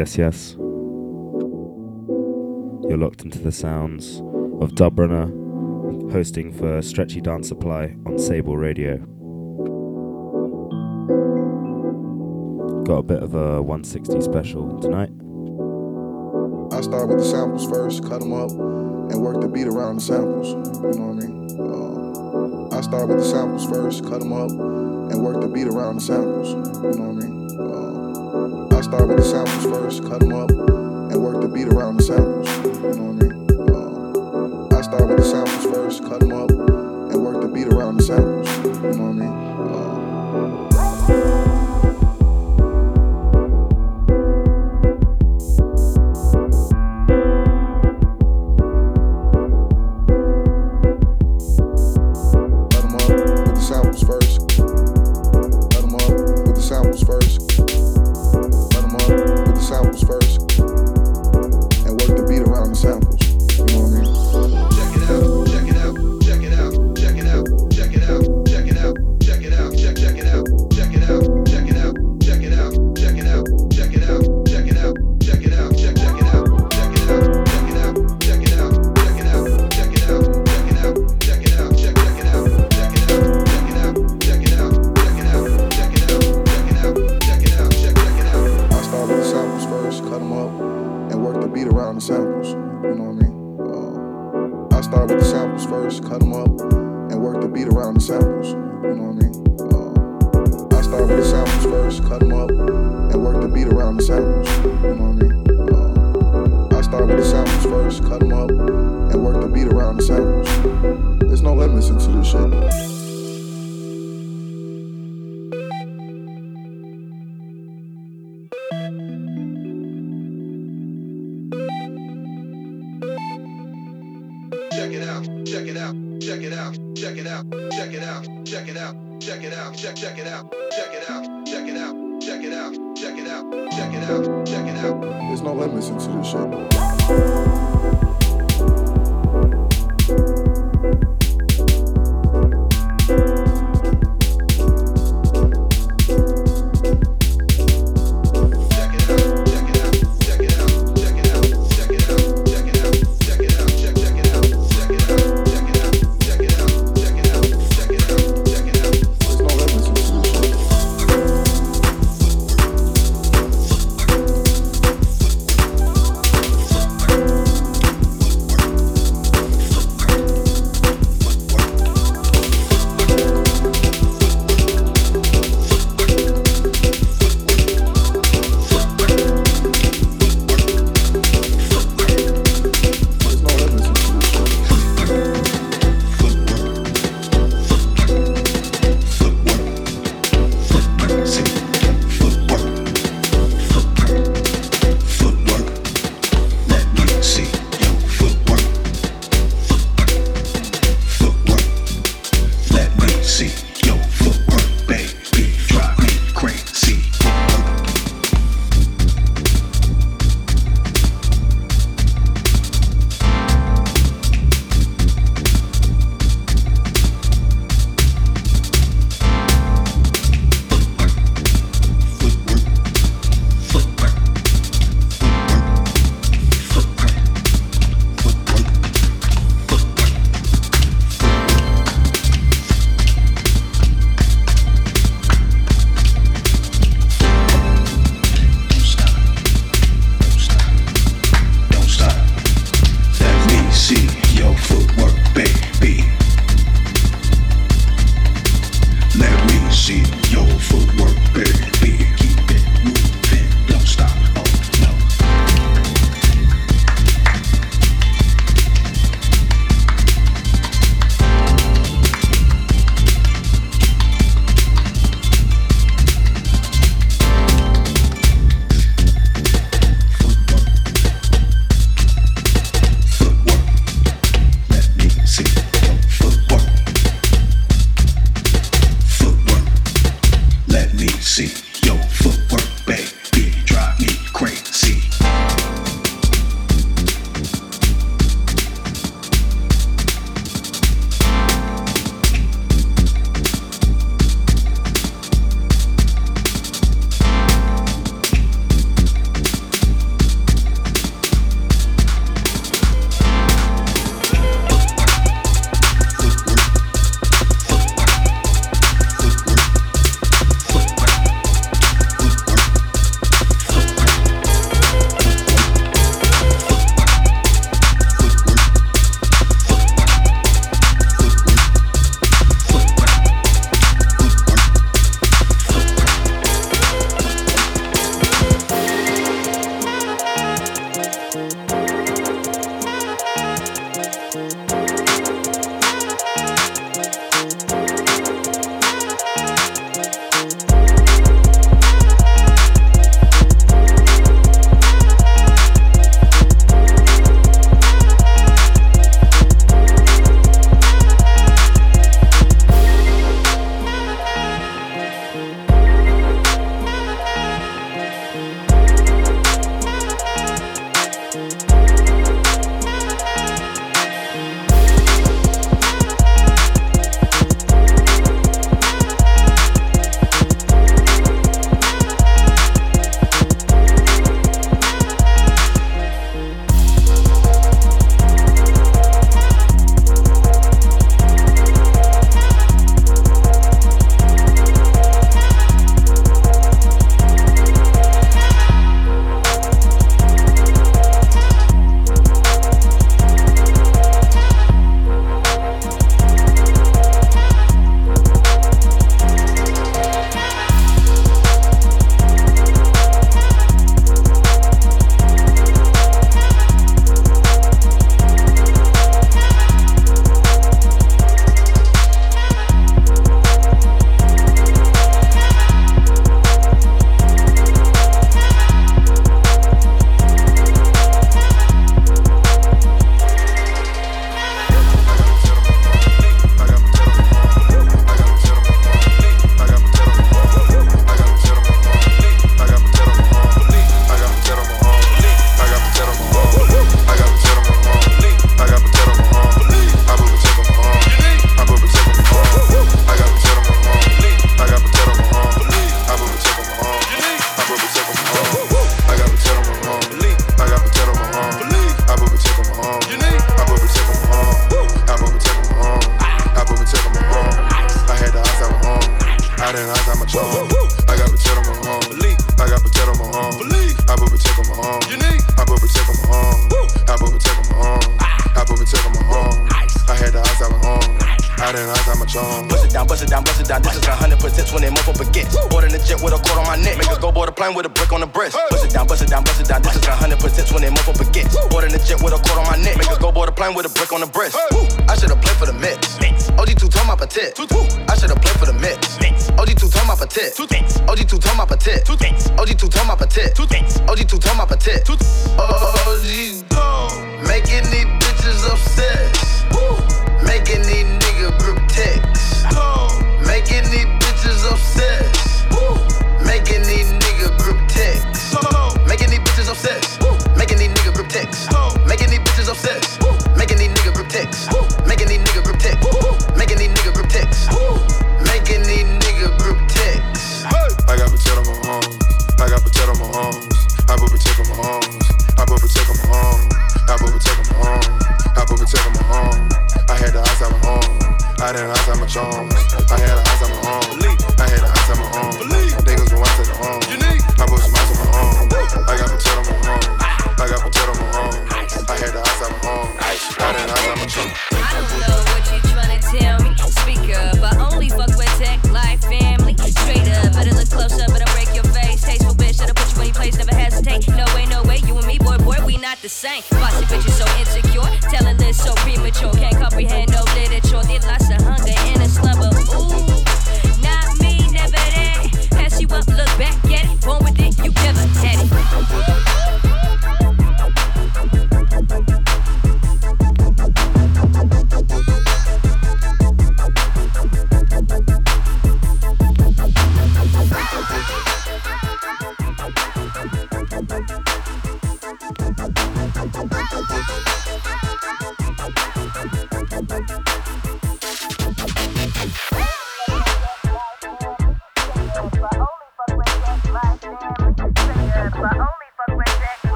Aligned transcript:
Yes, 0.00 0.16
yes. 0.16 0.54
You're 2.88 2.96
locked 2.96 3.20
into 3.20 3.38
the 3.38 3.52
sounds 3.52 4.20
of 4.62 4.70
Dubrunner 4.70 5.30
hosting 6.10 6.54
for 6.54 6.80
Stretchy 6.80 7.20
Dance 7.20 7.48
Supply 7.48 7.94
on 8.06 8.18
Sable 8.18 8.56
Radio. 8.56 8.96
Got 12.84 12.96
a 12.96 13.02
bit 13.02 13.22
of 13.22 13.34
a 13.34 13.60
160 13.60 14.22
special 14.22 14.80
tonight. 14.80 15.10
I 16.74 16.80
start 16.80 17.10
with 17.10 17.18
the 17.18 17.24
samples 17.26 17.68
first, 17.68 18.02
cut 18.02 18.20
them 18.20 18.32
up, 18.32 18.52
and 18.52 19.20
work 19.20 19.42
the 19.42 19.48
beat 19.48 19.66
around 19.66 19.96
the 19.96 20.00
samples. 20.00 20.48
You 20.48 20.98
know 20.98 21.08
what 21.08 21.24
I 21.24 21.26
mean? 21.26 22.72
Uh, 22.72 22.74
I 22.74 22.80
start 22.80 23.06
with 23.06 23.18
the 23.18 23.24
samples 23.26 23.66
first, 23.66 24.02
cut 24.04 24.20
them 24.20 24.32
up, 24.32 24.50
and 24.50 25.22
work 25.22 25.42
the 25.42 25.48
beat 25.48 25.66
around 25.66 25.96
the 25.96 26.00
samples. 26.00 26.48
You 26.48 26.98
know 26.98 27.10
what 27.10 27.22
I 27.22 27.26
mean? 27.28 27.39
start 28.90 29.06
with 29.06 29.18
the 29.18 29.22
samples 29.22 29.64
first, 29.66 30.02
cut 30.02 30.18
them 30.18 30.32
up, 30.32 30.50
and 30.50 31.22
work 31.22 31.40
the 31.40 31.46
beat 31.46 31.68
around 31.68 31.98
the 31.98 32.02
samples. 32.02 32.48
You 32.66 32.98
know 32.98 33.12
what 33.12 33.22
I 33.22 33.28
mean? 33.28 33.32
Um, 33.70 34.68
I 34.76 34.82
start 34.82 35.06
with 35.08 35.18
the 35.18 35.22
samples 35.22 35.64
first, 35.72 36.02
cut 36.02 36.18
them 36.18 36.32
up, 36.32 36.50
and 36.50 37.22
work 37.22 37.40
the 37.40 37.46
beat 37.46 37.68
around 37.68 37.98
the 37.98 38.02
samples. 38.02 38.48
You 38.58 38.98
know 38.98 39.04
what 39.04 39.10
I 39.10 39.12
mean? 39.12 39.49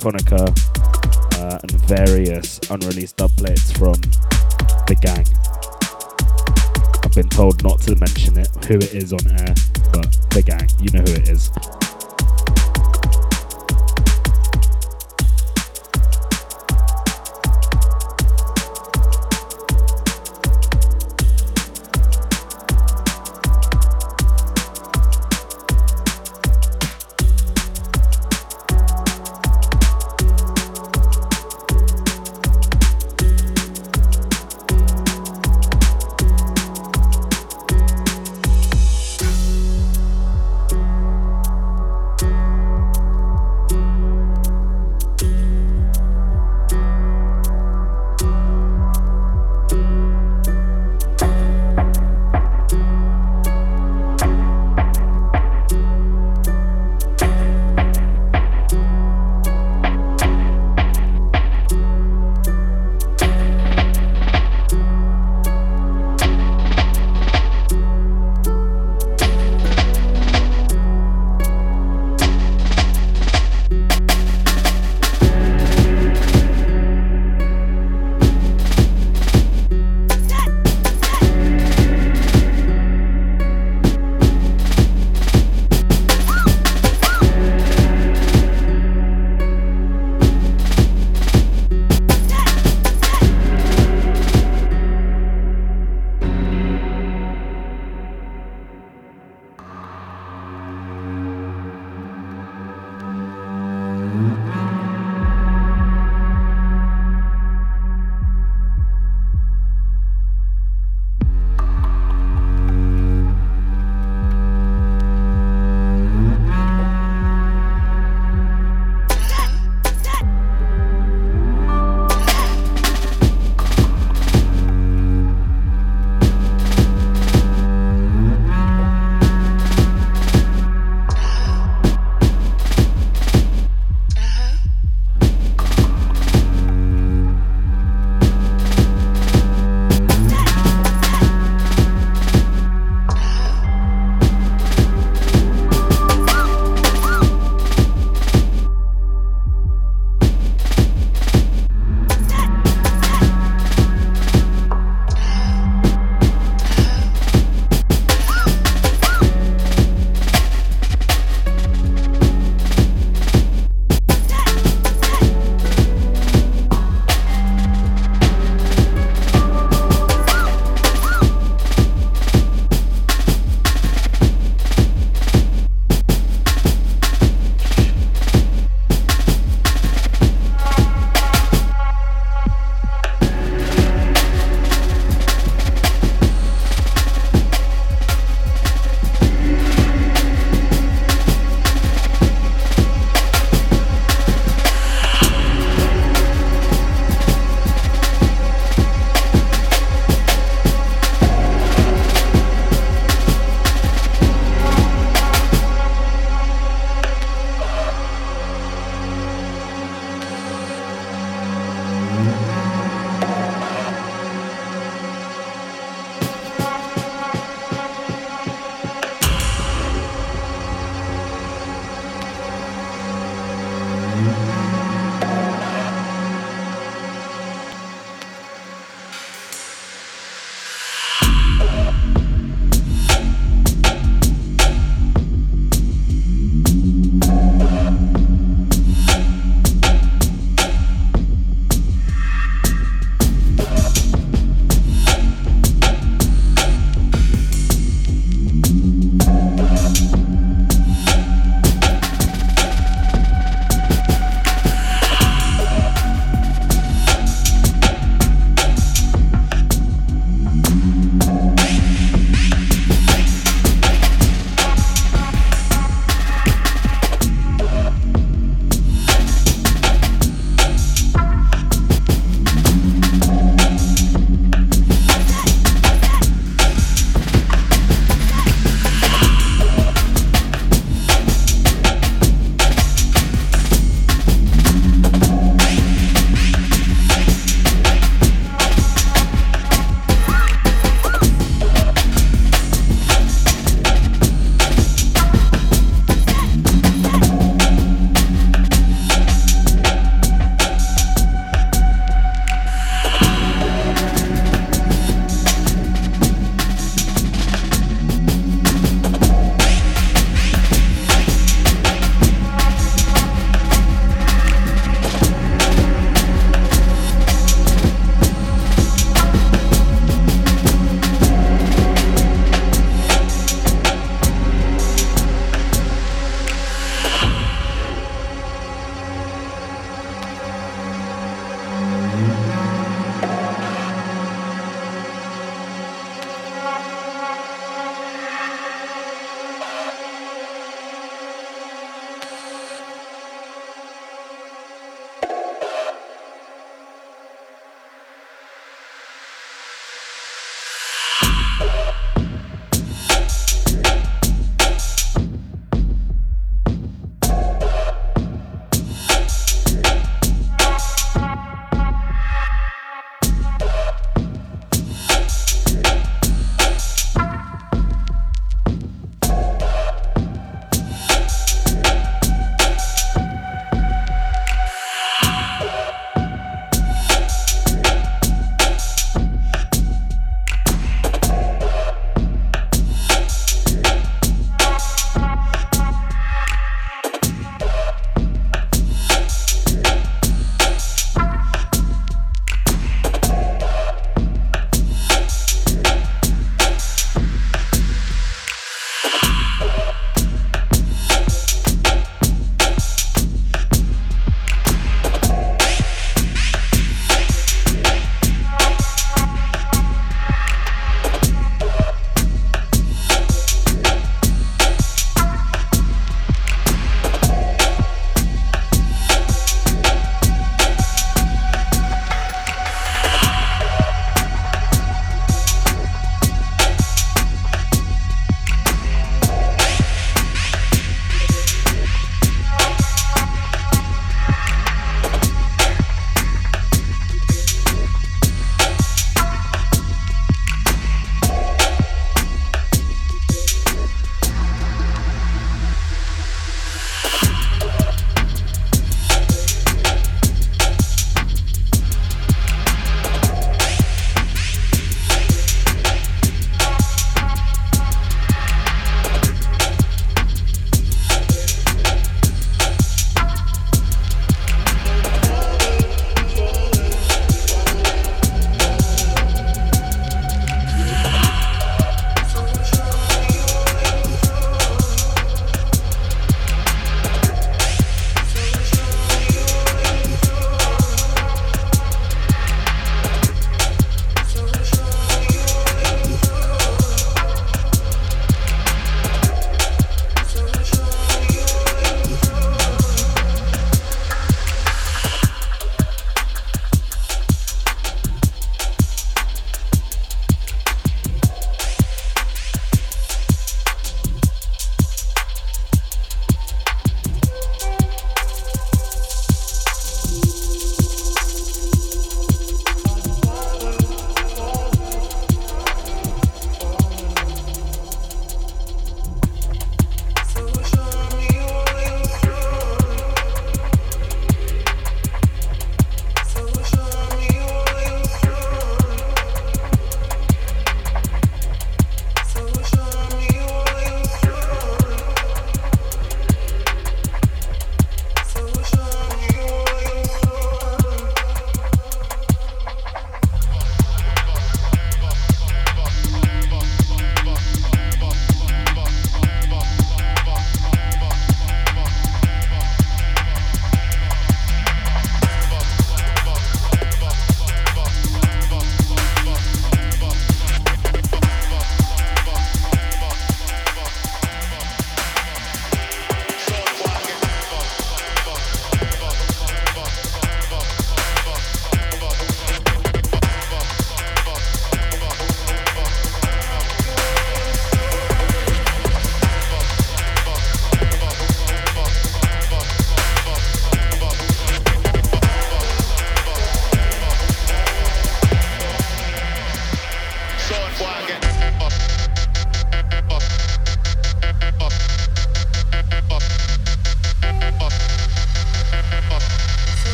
Astrophonica, 0.00 0.39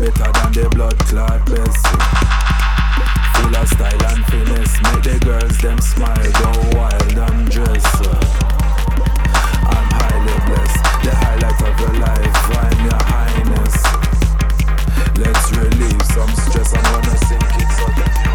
Better 0.00 0.32
than 0.32 0.52
the 0.52 0.66
blood 0.70 0.98
clot 1.00 1.44
Bessie 1.44 2.00
Full 3.36 3.54
of 3.54 3.68
style 3.68 4.06
and 4.08 4.24
finesse 4.32 4.80
Make 4.80 5.02
the 5.04 5.20
girls 5.22 5.58
them 5.58 5.78
smile 5.78 6.32
Go 6.40 6.48
wild 6.72 7.18
and 7.20 7.50
dress 7.50 7.84
I'm 9.68 9.88
highly 9.92 10.36
blessed 10.48 10.84
The 11.04 11.12
highlight 11.14 11.60
of 11.60 11.80
your 11.80 12.00
life 12.00 12.40
I'm 12.56 12.80
your 12.88 13.02
highness. 13.12 13.76
Let's 15.20 15.52
relieve 15.52 16.02
some 16.16 16.32
stress 16.48 16.72
I'm 16.72 16.82
gonna 16.82 17.16
sink 17.28 17.60
it 17.60 17.68
so 17.76 18.29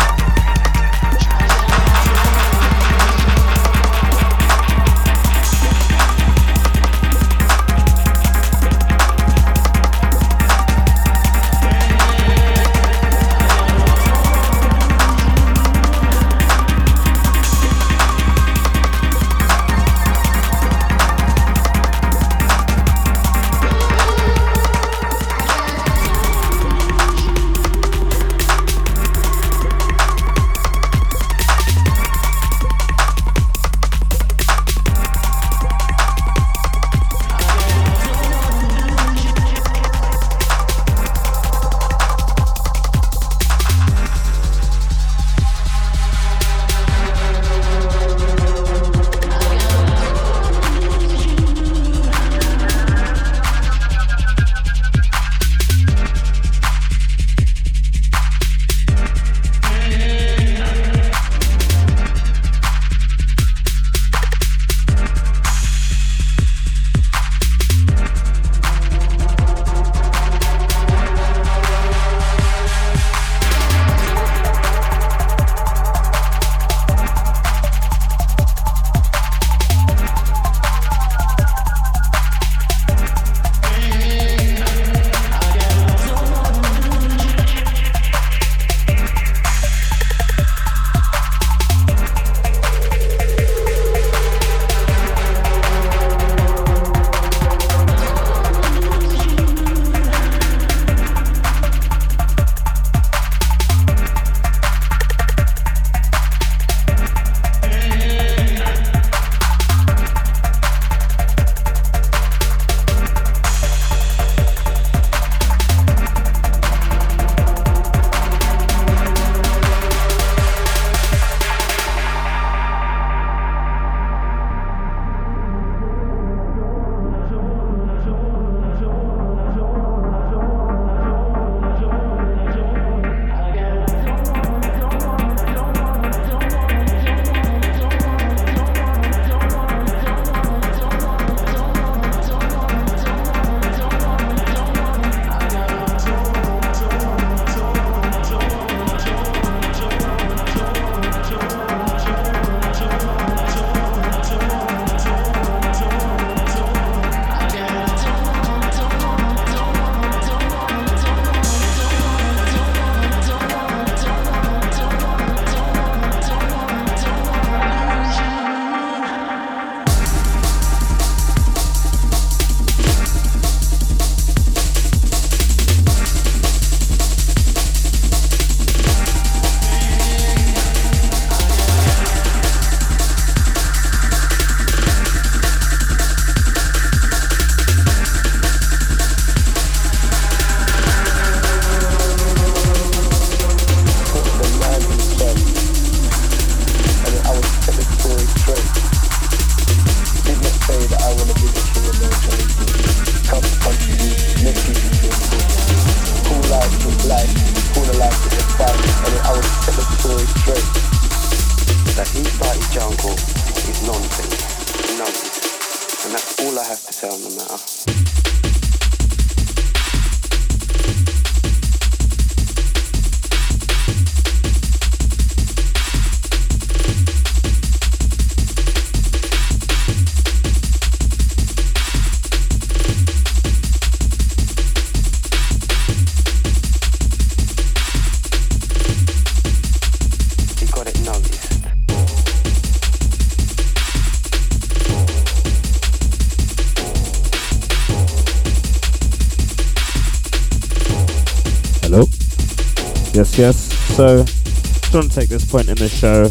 Yes. 253.38 253.58
So, 253.98 254.24
just 254.24 254.94
want 254.94 255.12
to 255.12 255.20
take 255.20 255.28
this 255.28 255.44
point 255.44 255.68
in 255.68 255.76
the 255.76 255.90
show 255.90 256.24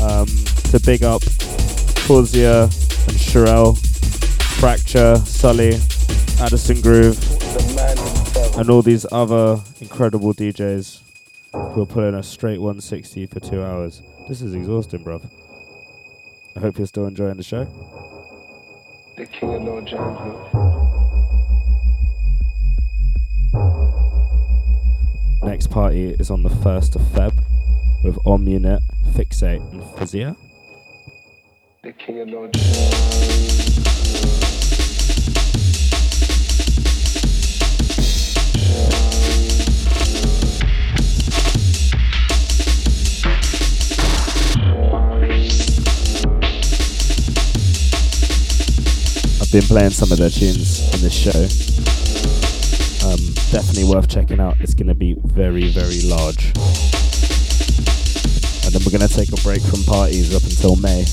um, 0.00 0.28
to 0.70 0.78
big 0.86 1.02
up 1.02 1.22
Corsia 2.06 2.62
and 2.62 3.16
Sherelle, 3.18 3.76
Fracture, 4.60 5.16
Sully, 5.16 5.74
Addison 6.40 6.80
Groove, 6.82 7.18
and 8.56 8.70
all 8.70 8.80
these 8.80 9.06
other 9.10 9.60
incredible 9.80 10.32
DJs 10.32 11.00
who 11.52 11.82
are 11.82 11.86
pulling 11.86 12.14
a 12.14 12.22
straight 12.22 12.60
160 12.60 13.26
for 13.26 13.40
two 13.40 13.64
hours. 13.64 14.00
This 14.28 14.40
is 14.40 14.54
exhausting, 14.54 15.04
bruv. 15.04 15.28
I 16.54 16.60
hope 16.60 16.78
you're 16.78 16.86
still 16.86 17.06
enjoying 17.06 17.38
the 17.38 17.42
show. 17.42 17.64
The 19.16 19.26
king 19.26 19.66
of 19.66 19.84
jungle. 19.84 20.87
Next 25.58 25.70
party 25.70 26.10
is 26.10 26.30
on 26.30 26.44
the 26.44 26.50
1st 26.50 26.94
of 26.94 27.02
Feb 27.02 27.32
with 28.04 28.16
Om 28.24 28.46
Unit, 28.46 28.80
Fixate, 29.08 29.60
and 29.72 29.82
Physia. 29.82 30.36
The 31.82 31.92
king 31.94 32.20
of. 32.20 32.28
I've 49.42 49.50
been 49.50 49.62
playing 49.62 49.90
some 49.90 50.12
of 50.12 50.18
their 50.18 50.30
tunes 50.30 50.94
in 50.94 51.00
this 51.00 51.12
show. 51.12 51.77
Definitely 53.50 53.84
worth 53.84 54.08
checking 54.08 54.40
out. 54.40 54.60
It's 54.60 54.74
going 54.74 54.88
to 54.88 54.94
be 54.94 55.16
very, 55.24 55.68
very 55.68 56.02
large. 56.02 56.52
And 58.64 58.74
then 58.74 58.82
we're 58.84 58.96
going 58.96 59.08
to 59.08 59.14
take 59.14 59.32
a 59.32 59.40
break 59.42 59.62
from 59.62 59.82
parties 59.84 60.34
up 60.36 60.42
until 60.42 60.76
May. 60.76 61.04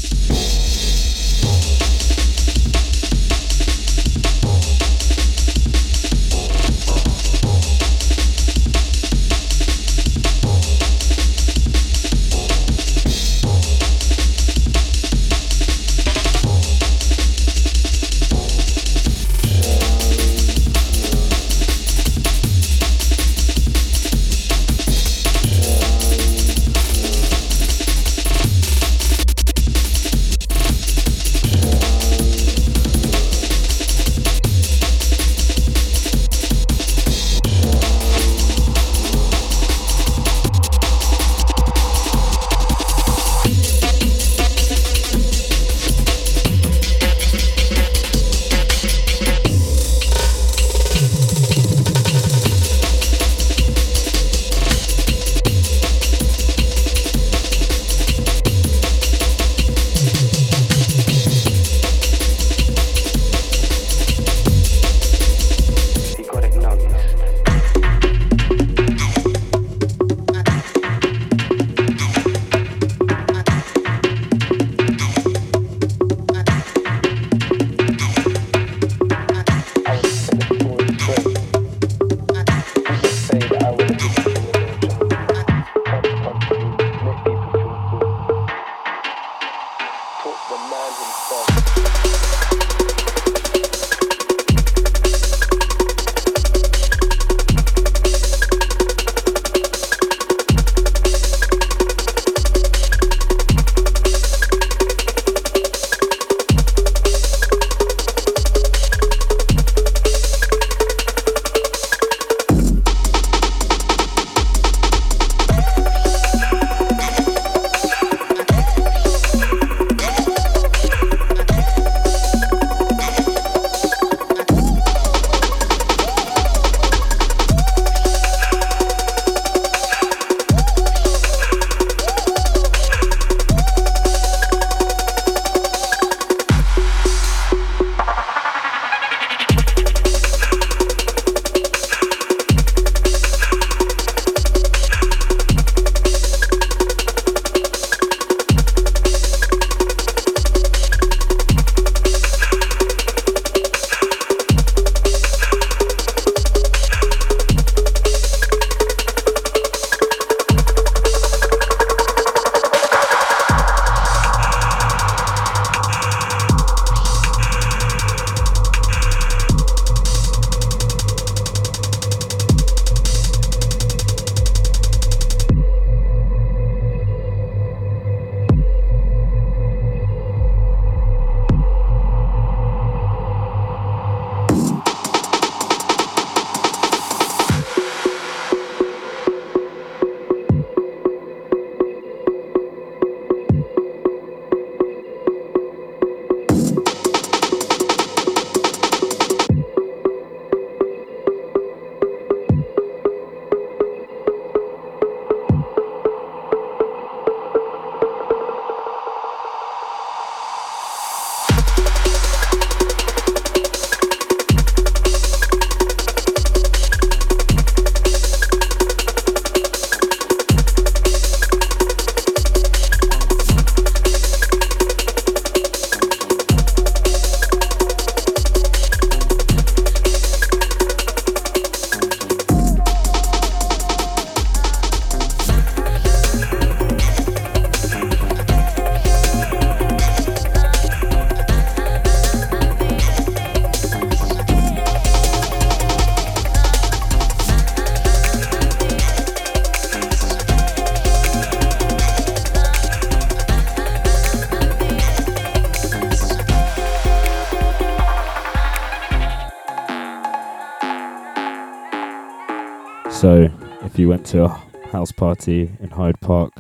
Party 265.46 265.72
in 265.80 265.92
Hyde 265.92 266.20
Park 266.22 266.54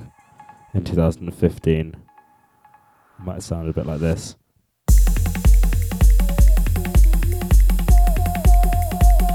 in 0.75 0.83
mm. 0.83 0.85
2015, 0.85 1.87
it 1.87 1.95
might 3.25 3.33
have 3.33 3.43
sounded 3.43 3.71
a 3.71 3.73
bit 3.73 3.87
like 3.87 3.99
this. 3.99 4.35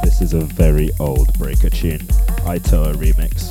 This 0.04 0.20
is 0.20 0.34
a 0.34 0.42
very 0.42 0.90
old 1.00 1.26
Breaka 1.34 1.68
tune. 1.72 2.06
Itoa 2.46 2.94
remix, 2.94 3.49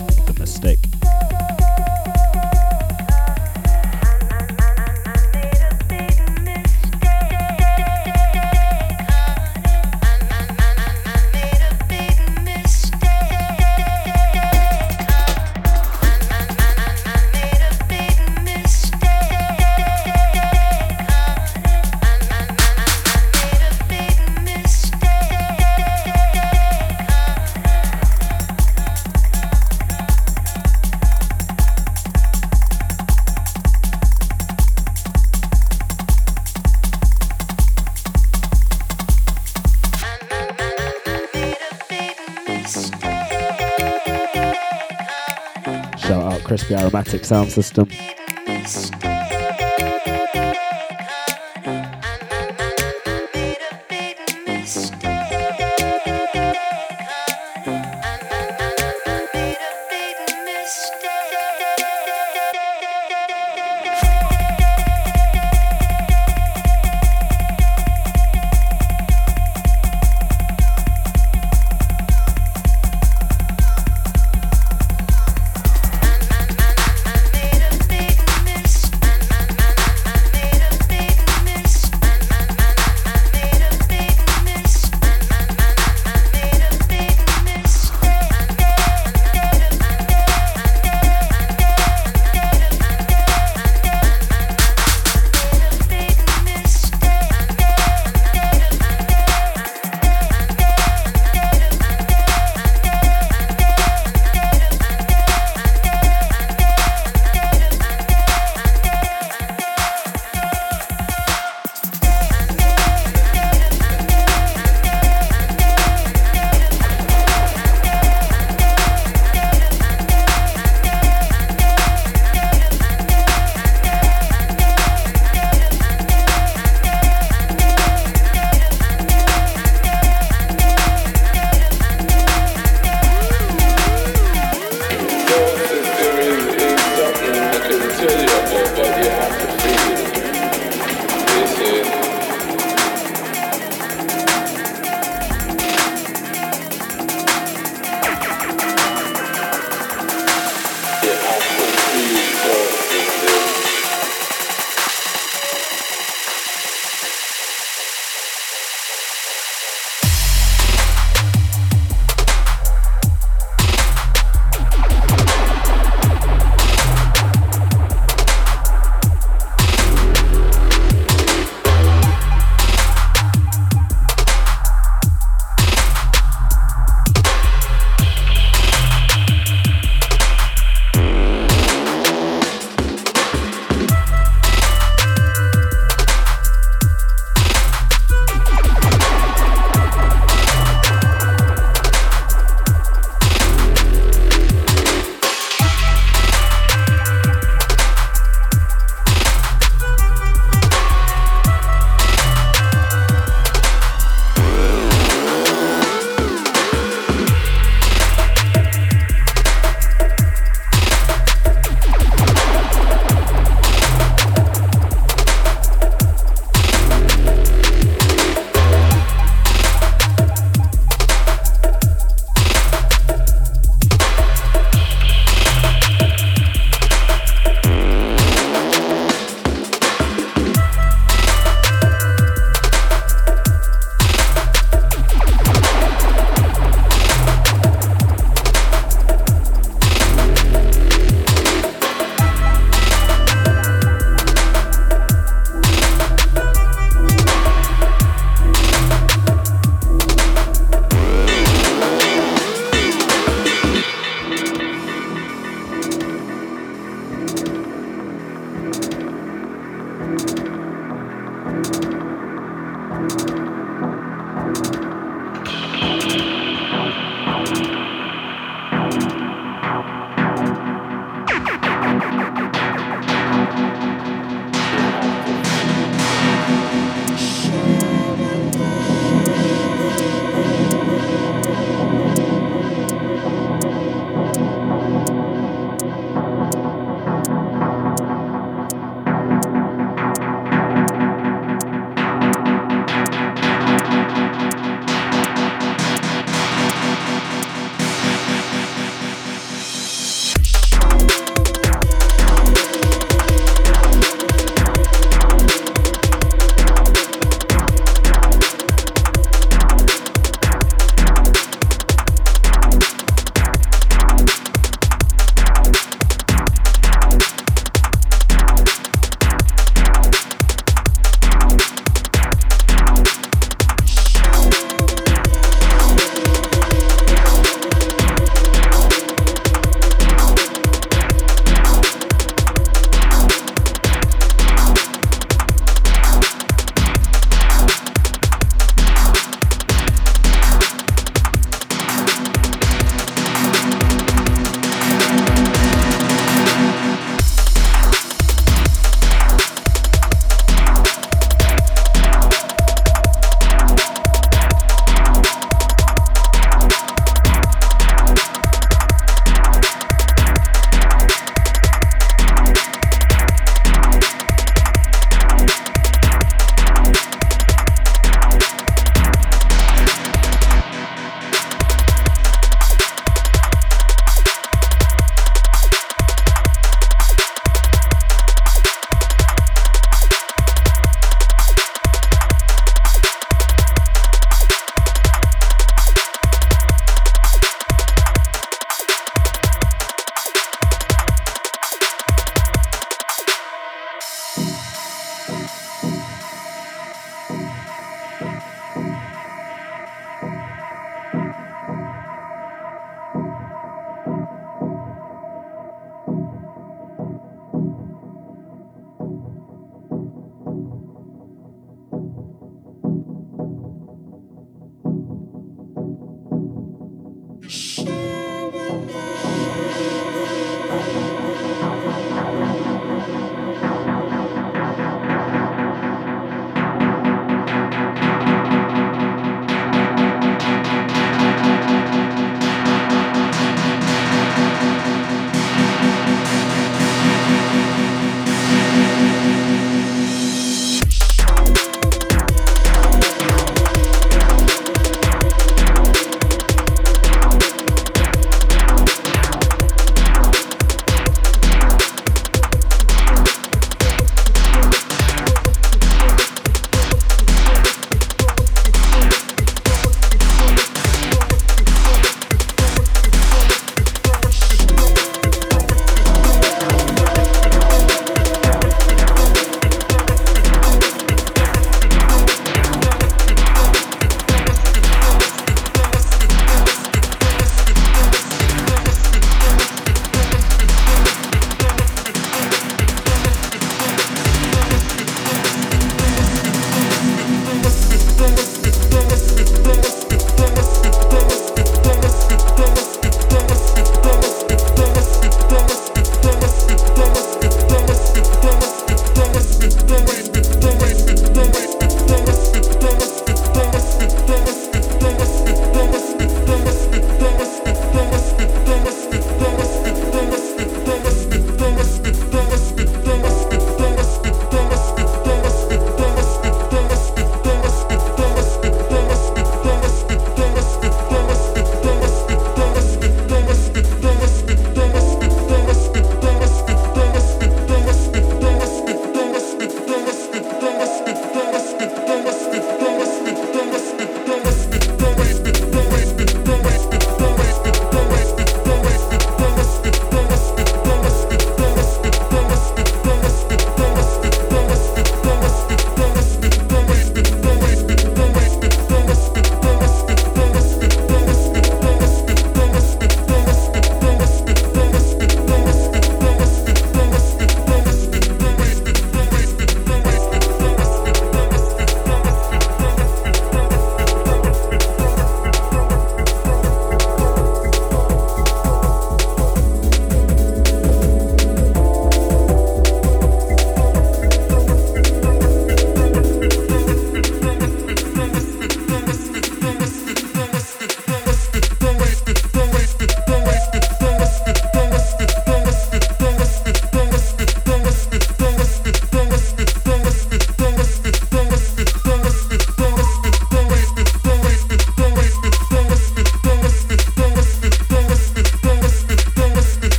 Crispy 46.69 46.75
Aromatic 46.75 47.25
Sound 47.25 47.51
System. 47.51 48.09